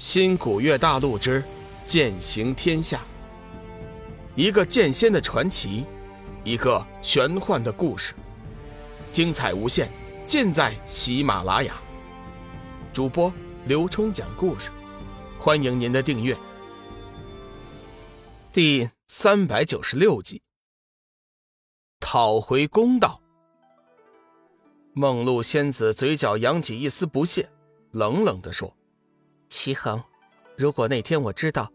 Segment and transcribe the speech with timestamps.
[0.00, 1.44] 新古月大陆之
[1.84, 3.02] 剑行天下，
[4.34, 5.84] 一个剑仙的传奇，
[6.42, 8.14] 一个玄幻的故事，
[9.12, 9.90] 精彩无限，
[10.26, 11.76] 尽在喜马拉雅。
[12.94, 13.30] 主播
[13.66, 14.70] 刘冲讲故事，
[15.38, 16.34] 欢迎您的订阅。
[18.54, 20.40] 第三百九十六集，
[22.00, 23.20] 讨回公道。
[24.94, 27.50] 梦露仙子嘴角扬起一丝不屑，
[27.90, 28.74] 冷冷的说。
[29.50, 30.00] 齐恒，
[30.56, 31.70] 如果那天我知道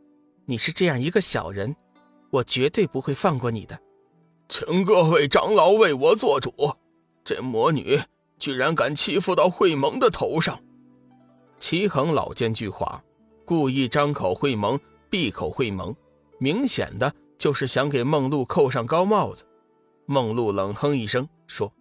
[0.45, 1.75] 你是这样一个小人，
[2.31, 3.77] 我绝对不会放过你的。
[4.47, 6.51] 请各位长老为我做主，
[7.25, 7.99] 这魔女
[8.39, 10.57] 居然敢欺负到会盟的头上！
[11.59, 12.99] 齐恒老奸巨猾，
[13.43, 14.79] 故意张口会盟，
[15.09, 15.93] 闭口会盟，
[16.39, 19.45] 明显的就是想给梦露扣上高帽子。
[20.05, 21.73] 梦露冷哼一声说：“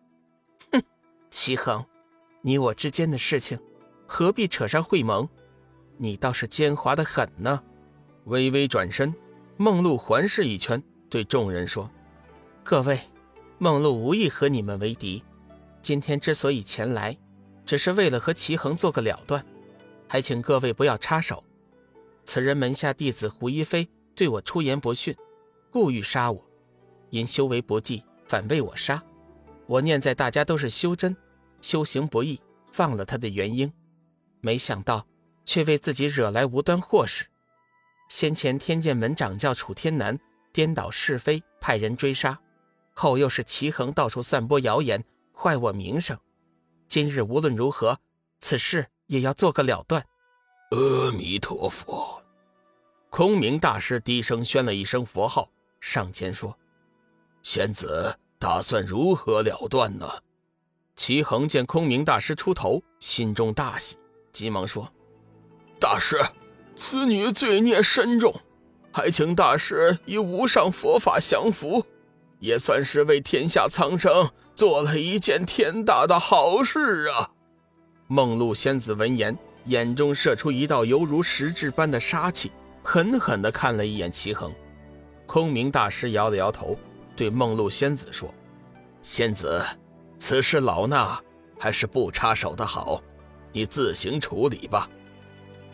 [0.73, 0.83] 哼，
[1.31, 1.85] 齐恒，
[2.43, 3.59] 你我之间的事情，
[4.07, 5.29] 何必扯上会盟？”
[5.97, 7.63] 你倒是奸猾的很呢！
[8.25, 9.15] 微微转身，
[9.57, 11.91] 梦露环视一圈，对众人说
[12.65, 12.99] ：“各位，
[13.59, 15.23] 梦露无意和你们为敌。
[15.83, 17.17] 今天之所以前来，
[17.65, 19.45] 只是为了和齐恒做个了断，
[20.09, 21.45] 还请各位不要插手。
[22.25, 25.15] 此人门下弟子胡一飞对我出言不逊，
[25.71, 26.45] 故意杀我，
[27.11, 29.03] 因修为不济，反被我杀。
[29.67, 31.17] 我念在大家都是修真，
[31.61, 32.41] 修行不易，
[32.73, 33.73] 放了他的原因，
[34.41, 35.07] 没想到。”
[35.45, 37.27] 却为自己惹来无端祸事。
[38.09, 40.19] 先前天剑门掌教楚天南
[40.53, 42.37] 颠倒是非，派人追杀；
[42.93, 46.19] 后又是齐恒到处散播谣言，坏我名声。
[46.87, 47.99] 今日无论如何，
[48.41, 50.05] 此事也要做个了断。
[50.71, 52.23] 阿弥陀佛！
[53.11, 56.57] 空明大师低声宣了一声佛号，上前说
[57.43, 60.09] ：“仙子打算如何了断呢？”
[60.97, 63.97] 齐恒见空明大师出头，心中大喜，
[64.33, 64.93] 急忙说。
[65.81, 66.19] 大师，
[66.75, 68.35] 此女罪孽深重，
[68.91, 71.85] 还请大师以无上佛法降服，
[72.39, 77.31] 也算是为天下苍生做了一件天大的好事啊！
[78.07, 79.37] 梦露仙子闻言，
[79.67, 82.51] 眼中射出一道犹如实质般的杀气，
[82.83, 84.53] 狠狠地看了一眼齐恒。
[85.27, 86.79] 空明大师摇了摇头，
[87.17, 88.33] 对梦露仙子说
[89.03, 89.63] ：“仙子，
[90.19, 91.19] 此事老衲
[91.59, 93.03] 还是不插手的好，
[93.53, 94.89] 你自行处理吧。”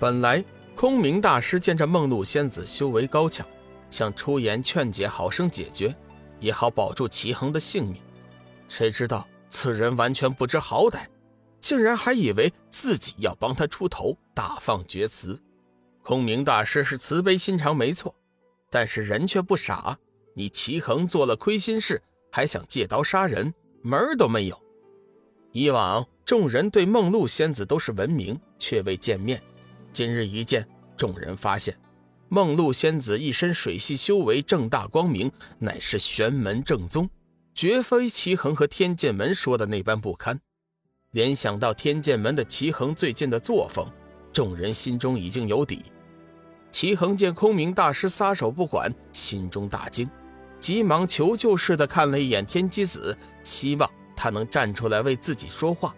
[0.01, 0.43] 本来
[0.75, 3.47] 空明大师见这梦露仙子修为高强，
[3.91, 5.95] 想出言劝解，好生解决，
[6.41, 8.01] 也好保住齐恒的性命。
[8.67, 11.01] 谁知道此人完全不知好歹，
[11.61, 15.39] 竟然还以为自己要帮他出头，大放厥词。
[16.03, 18.15] 空明大师是慈悲心肠没错，
[18.71, 19.99] 但是人却不傻。
[20.33, 22.03] 你齐恒做了亏心事，
[22.33, 23.53] 还想借刀杀人，
[23.83, 24.59] 门儿都没有。
[25.53, 29.43] 以往众人对梦露仙子都是闻名，却未见面。
[29.93, 31.77] 今日一见，众人发现
[32.29, 37.09] 梦露仙子一身水系修为正大光明，乃是玄门正宗，
[37.55, 40.39] 绝非齐恒和天剑门说的那般不堪。
[41.11, 43.85] 联想到天剑门的齐恒最近的作风，
[44.33, 45.83] 众人心中已经有底。
[46.71, 50.09] 齐恒见空明大师撒手不管，心中大惊，
[50.61, 55.93] 急忙求救似的看了一眼天机子，希望他能站出来为自己说话。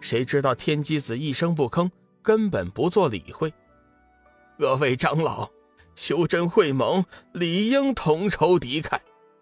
[0.00, 1.90] 谁知道天机子一声不吭。
[2.22, 3.52] 根本不做理会。
[4.58, 5.50] 各位长老，
[5.94, 8.98] 修真会盟理应同仇敌忾。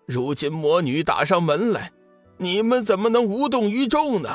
[0.06, 1.92] 如今魔女打上门来，
[2.38, 4.30] 你们怎么能无动于衷呢？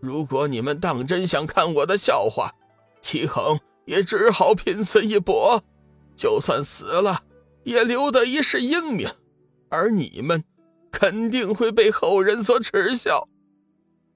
[0.00, 2.52] 如果你们当真想看我的笑话，
[3.00, 5.64] 齐恒也只好拼死一搏。
[6.14, 7.24] 就算死了，
[7.64, 9.10] 也留得一世英名。
[9.68, 10.44] 而你们，
[10.92, 13.26] 肯定会被后人所耻笑。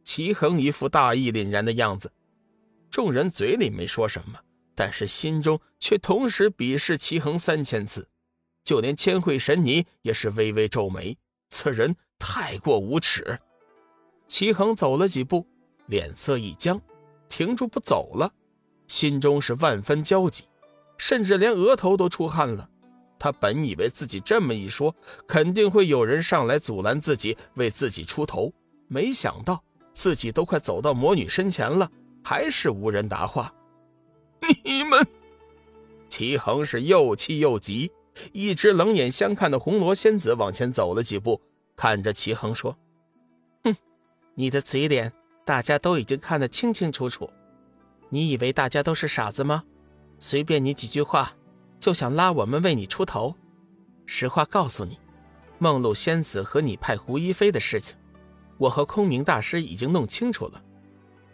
[0.04, 2.12] 齐恒一副大义凛然的样子。
[2.90, 4.38] 众人嘴里没说什么，
[4.74, 8.08] 但是心中却同时鄙视齐恒三千次，
[8.64, 11.16] 就连千惠神尼也是微微皱眉，
[11.50, 13.38] 此人太过无耻。
[14.26, 15.46] 齐恒走了几步，
[15.86, 16.80] 脸色一僵，
[17.28, 18.32] 停住不走了，
[18.86, 20.44] 心中是万分焦急，
[20.96, 22.68] 甚至连额头都出汗了。
[23.18, 24.94] 他本以为自己这么一说，
[25.26, 28.52] 肯定会有人上来阻拦自己，为自己出头，
[28.86, 29.62] 没想到
[29.92, 31.90] 自己都快走到魔女身前了。
[32.28, 33.50] 还是无人答话。
[34.62, 35.02] 你们，
[36.10, 37.90] 齐恒是又气又急。
[38.32, 41.40] 一直冷眼相看的红罗仙子往前走了几步，
[41.74, 42.76] 看着齐恒说
[43.64, 43.74] ：“哼，
[44.34, 45.10] 你的嘴脸，
[45.46, 47.30] 大家都已经看得清清楚楚。
[48.10, 49.64] 你以为大家都是傻子吗？
[50.18, 51.32] 随便你几句话，
[51.80, 53.34] 就想拉我们为你出头？
[54.04, 54.98] 实话告诉你，
[55.56, 57.96] 梦露仙子和你派胡一飞的事情，
[58.58, 60.62] 我和空明大师已经弄清楚了。”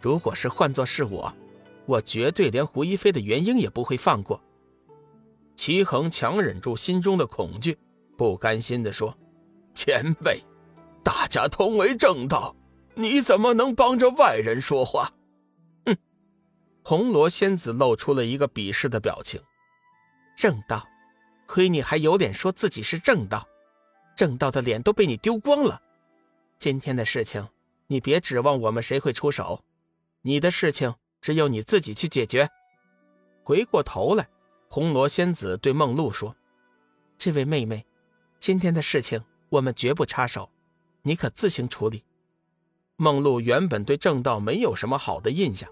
[0.05, 1.33] 如果是换作是我，
[1.87, 4.39] 我绝对连胡一菲的元婴也不会放过。
[5.55, 7.75] 齐恒强忍住心中的恐惧，
[8.15, 9.17] 不甘心地说
[9.73, 10.43] ：“前辈，
[11.03, 12.55] 大家同为正道，
[12.93, 15.11] 你怎么能帮着外人说话？”
[15.87, 15.97] 哼！
[16.83, 19.41] 红罗仙子露出了一个鄙视的表情。
[20.37, 20.87] 正道，
[21.47, 23.43] 亏你还有脸说自己是正道？
[24.15, 25.81] 正道的脸都被你丢光了。
[26.59, 27.47] 今天的事情，
[27.87, 29.64] 你别指望我们谁会出手。
[30.27, 32.49] 你的事情只有你自己去解决。
[33.43, 34.27] 回过头来。
[34.67, 36.35] 红罗仙子对梦露说
[37.17, 37.85] ：“这位妹妹，
[38.39, 40.49] 今天的事情我们绝不插手，
[41.03, 42.03] 你可自行处理。”
[42.97, 45.69] 梦露原本对正道没有什么好的印象，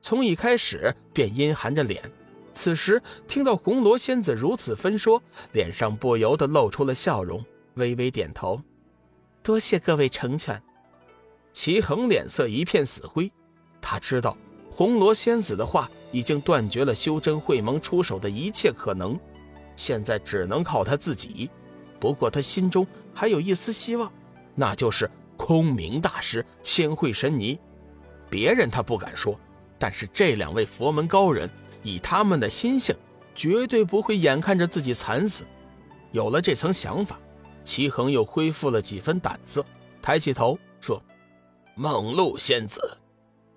[0.00, 2.10] 从一开始便阴寒着脸。
[2.54, 7.44] 此时听到红罗仙子如此分说，脸上不由得露出了笑容，
[7.74, 8.60] 微微点头
[9.44, 10.60] ：“多谢各位成全。”
[11.52, 13.30] 齐恒脸色一片死灰，
[13.80, 14.36] 他知道。
[14.70, 19.18] 红罗仙子的话已经断绝了修真会盟出手的一切可能，
[19.76, 21.50] 现在只能靠他自己。
[21.98, 24.10] 不过他心中还有一丝希望，
[24.54, 27.58] 那就是空明大师、千惠神尼。
[28.30, 29.38] 别人他不敢说，
[29.78, 31.50] 但是这两位佛门高人，
[31.82, 32.96] 以他们的心性，
[33.34, 35.44] 绝对不会眼看着自己惨死。
[36.12, 37.18] 有了这层想法，
[37.64, 39.62] 齐恒又恢复了几分胆色，
[40.00, 41.02] 抬起头说
[41.76, 42.80] ：“梦露仙子。”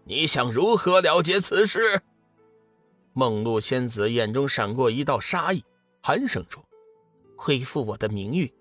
[0.05, 2.01] 你想如何了结此事？
[3.13, 5.63] 梦露仙子眼中闪过一道杀意，
[6.01, 6.65] 寒声说
[7.37, 8.51] ：“恢复我的名誉，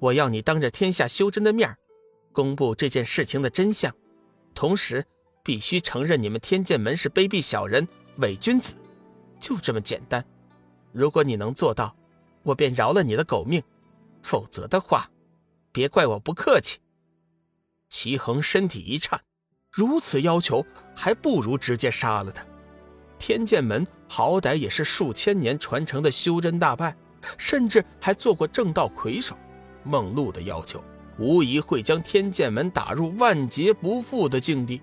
[0.00, 1.74] 我要你当着天下修真的面
[2.32, 3.94] 公布这件事情的真相，
[4.54, 5.06] 同时
[5.42, 8.74] 必须承认你们天剑门是卑鄙小人、伪君子，
[9.40, 10.22] 就这么简单。
[10.92, 11.96] 如果你能做到，
[12.42, 13.62] 我便饶了你的狗命；
[14.22, 15.10] 否则的话，
[15.70, 16.80] 别怪我不客气。”
[17.88, 19.22] 齐恒身体一颤。
[19.72, 20.64] 如此要求，
[20.94, 22.44] 还不如直接杀了他。
[23.18, 26.94] 天剑门好歹也是数千年传承的修真大派，
[27.38, 29.34] 甚至还做过正道魁首。
[29.82, 30.84] 梦露的要求，
[31.18, 34.80] 无疑会将天剑门打入万劫不复的境地。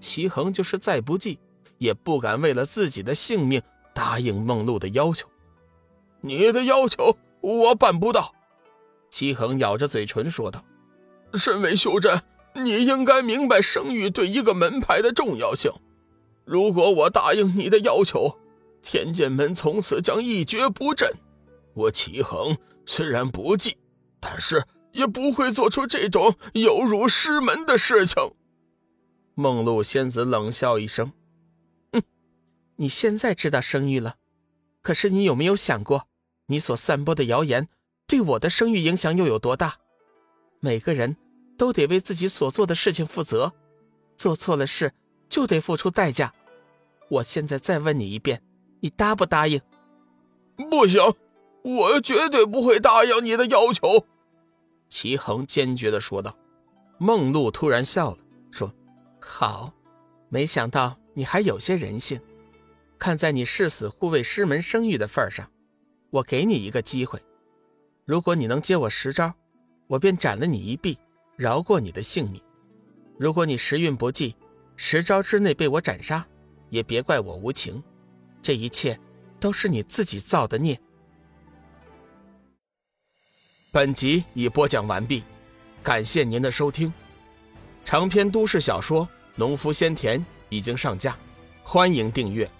[0.00, 1.38] 齐恒就是再不济，
[1.76, 3.60] 也不敢为了自己的性命
[3.92, 5.28] 答应梦露的要求。
[6.22, 8.32] 你的要求我办不到。
[9.10, 10.64] 齐恒咬着嘴唇说道
[11.34, 12.18] ：“身为修真。”
[12.64, 15.70] 你应该明白声誉对一个门派的重要性。
[16.44, 18.38] 如果我答应你的要求，
[18.82, 21.10] 天剑门从此将一蹶不振。
[21.74, 22.56] 我齐恒
[22.86, 23.76] 虽然不济，
[24.20, 28.16] 但是也不会做出这种有辱师门的事情。
[29.34, 31.12] 梦露仙子冷笑一声
[31.92, 32.00] ：“哼，
[32.76, 34.16] 你现在知道声誉了，
[34.82, 36.06] 可是你有没有想过，
[36.46, 37.68] 你所散播的谣言
[38.06, 39.74] 对我的声誉影响又有多大？
[40.60, 41.16] 每个人。”
[41.56, 43.52] 都得为自己所做的事情负责，
[44.16, 44.92] 做错了事
[45.28, 46.32] 就得付出代价。
[47.08, 48.42] 我现在再问你一遍，
[48.80, 49.60] 你答不答应？
[50.70, 51.00] 不行，
[51.62, 54.06] 我绝对不会答应你的要求。”
[54.88, 56.36] 齐恒坚决的说道。
[56.98, 58.18] 梦露突然笑了，
[58.50, 58.72] 说
[59.20, 59.70] ：“好，
[60.30, 62.18] 没想到你还有些人性。
[62.98, 65.50] 看在你誓死护卫师门声誉的份上，
[66.08, 67.22] 我给你一个机会。
[68.06, 69.34] 如果你能接我十招，
[69.88, 70.98] 我便斩了你一臂。”
[71.36, 72.40] 饶过你的性命，
[73.18, 74.34] 如果你时运不济，
[74.74, 76.26] 十招之内被我斩杀，
[76.70, 77.82] 也别怪我无情。
[78.40, 78.98] 这一切
[79.38, 80.78] 都是你自己造的孽。
[83.70, 85.22] 本集已播讲完毕，
[85.82, 86.90] 感谢您的收听。
[87.84, 91.16] 长篇都市小说《农夫先田》已经上架，
[91.62, 92.50] 欢迎订阅。